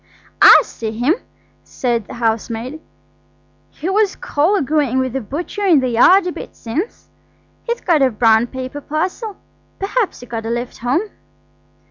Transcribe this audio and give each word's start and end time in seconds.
"I 0.41 0.63
see 0.63 0.89
him," 0.93 1.13
said 1.63 2.07
the 2.07 2.15
housemaid. 2.15 2.81
"He 3.69 3.87
was 3.87 4.15
colloguing 4.15 4.97
with 4.97 5.13
the 5.13 5.21
butcher 5.21 5.63
in 5.63 5.79
the 5.79 5.89
yard 5.89 6.25
a 6.25 6.31
bit 6.31 6.55
since. 6.55 7.07
He'd 7.65 7.85
got 7.85 8.01
a 8.01 8.09
brown 8.09 8.47
paper 8.47 8.81
parcel. 8.81 9.37
Perhaps 9.77 10.21
he 10.21 10.25
got 10.25 10.47
a 10.47 10.49
lift 10.49 10.79
home." 10.79 11.03